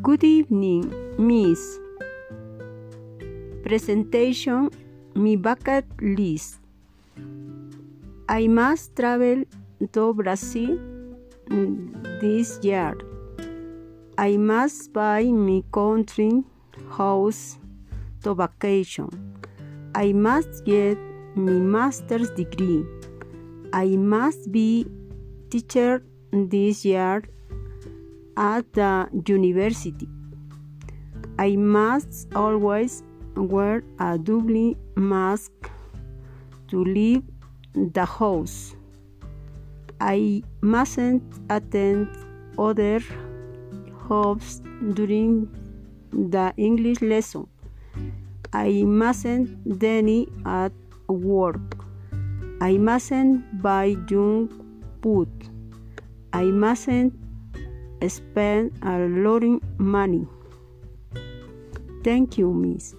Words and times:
Good 0.00 0.24
evening, 0.24 0.88
Miss. 1.18 1.78
Presentation 3.62 4.70
My 5.14 5.36
bucket 5.36 5.84
list. 6.00 6.60
I 8.26 8.46
must 8.46 8.96
travel 8.96 9.44
to 9.92 10.14
Brazil 10.14 10.78
mm, 11.50 12.20
this 12.22 12.58
year. 12.62 12.96
I 14.16 14.38
must 14.38 14.94
buy 14.94 15.24
my 15.24 15.62
country 15.70 16.42
house 16.96 17.58
to 18.22 18.34
vacation. 18.34 19.10
I 19.94 20.14
must 20.14 20.64
get 20.64 20.96
my 21.34 21.60
master's 21.76 22.30
degree. 22.30 22.86
I 23.74 23.96
must 23.96 24.50
be 24.50 24.86
teacher 25.50 26.02
this 26.32 26.82
year 26.86 27.22
at 28.36 28.72
the 28.72 29.08
university. 29.26 30.08
I 31.38 31.56
must 31.56 32.28
always 32.34 33.02
wear 33.36 33.82
a 33.98 34.18
double 34.18 34.74
mask 34.96 35.52
to 36.68 36.84
leave 36.84 37.22
the 37.74 38.04
house. 38.04 38.76
I 40.00 40.42
mustn't 40.60 41.22
attend 41.48 42.08
other 42.58 43.00
hobbies 44.08 44.60
during 44.94 45.48
the 46.12 46.52
English 46.56 47.00
lesson. 47.00 47.46
I 48.52 48.82
mustn't 48.82 49.78
dine 49.78 50.26
at 50.44 50.72
work. 51.08 51.84
I 52.60 52.76
mustn't 52.76 53.62
buy 53.62 53.94
junk 54.06 54.52
food. 55.02 55.30
I 56.32 56.44
mustn't 56.44 57.14
spend 58.08 58.72
a 58.82 58.98
lot 58.98 59.44
of 59.44 59.60
money. 59.78 60.26
Thank 62.02 62.38
you, 62.38 62.52
Miss. 62.52 62.94